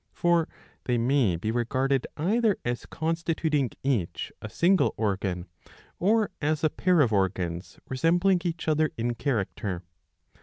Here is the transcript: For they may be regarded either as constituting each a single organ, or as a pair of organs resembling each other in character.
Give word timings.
For 0.13 0.47
they 0.85 0.97
may 0.97 1.35
be 1.35 1.51
regarded 1.51 2.07
either 2.17 2.57
as 2.65 2.87
constituting 2.87 3.69
each 3.83 4.31
a 4.41 4.49
single 4.49 4.95
organ, 4.97 5.45
or 5.99 6.31
as 6.41 6.63
a 6.63 6.71
pair 6.71 7.01
of 7.01 7.13
organs 7.13 7.79
resembling 7.87 8.41
each 8.43 8.67
other 8.67 8.89
in 8.97 9.13
character. 9.13 9.83